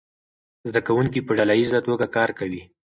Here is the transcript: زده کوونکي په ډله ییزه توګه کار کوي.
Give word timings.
زده 0.69 0.81
کوونکي 0.87 1.19
په 1.23 1.31
ډله 1.37 1.53
ییزه 1.59 1.79
توګه 1.87 2.05
کار 2.15 2.29
کوي. 2.39 2.61